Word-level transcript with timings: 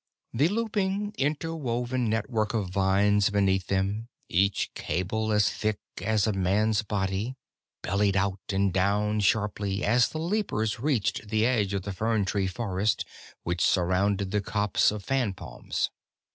The 0.33 0.47
looping, 0.47 1.13
interwoven 1.19 2.09
network 2.09 2.55
of 2.55 2.71
vines 2.71 3.29
beneath 3.29 3.67
them, 3.67 4.07
each 4.29 4.71
cable 4.73 5.31
as 5.31 5.47
thick 5.47 5.77
through 5.95 6.07
as 6.07 6.25
a 6.25 6.33
man's 6.33 6.81
body, 6.81 7.35
bellied 7.83 8.17
out 8.17 8.39
and 8.49 8.73
down 8.73 9.19
sharply 9.19 9.85
as 9.85 10.09
the 10.09 10.17
leapers 10.17 10.79
reached 10.79 11.29
the 11.29 11.45
edge 11.45 11.75
of 11.75 11.83
the 11.83 11.93
fern 11.93 12.25
tree 12.25 12.47
forest 12.47 13.05
which 13.43 13.63
surrounded 13.63 14.31
the 14.31 14.41
copse 14.41 14.89
of 14.89 15.03
fan 15.03 15.33
palms. 15.35 15.91